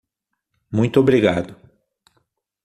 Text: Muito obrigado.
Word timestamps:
Muito 0.71 0.99
obrigado. 0.99 1.53